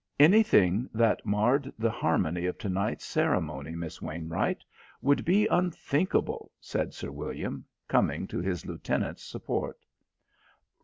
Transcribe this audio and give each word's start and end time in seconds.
"Anything 0.19 0.89
that 0.95 1.23
marred 1.27 1.71
the 1.77 1.91
harmony 1.91 2.47
of 2.47 2.57
to 2.57 2.69
night's 2.69 3.05
ceremony, 3.05 3.75
Miss 3.75 4.01
Wainwright, 4.01 4.63
would 4.99 5.23
be 5.23 5.45
unthinkable," 5.45 6.51
said 6.59 6.95
Sir 6.95 7.11
William, 7.11 7.65
coming 7.87 8.25
to 8.25 8.39
his 8.39 8.65
lieutenant's 8.65 9.23
support. 9.23 9.85